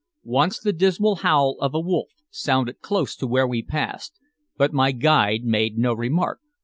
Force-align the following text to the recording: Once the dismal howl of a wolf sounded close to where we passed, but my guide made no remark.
Once 0.23 0.57
the 0.57 0.73
dismal 0.73 1.17
howl 1.17 1.55
of 1.59 1.75
a 1.75 1.79
wolf 1.79 2.07
sounded 2.31 2.79
close 2.81 3.15
to 3.15 3.27
where 3.27 3.45
we 3.47 3.61
passed, 3.61 4.19
but 4.57 4.73
my 4.73 4.91
guide 4.91 5.43
made 5.43 5.77
no 5.77 5.93
remark. 5.93 6.39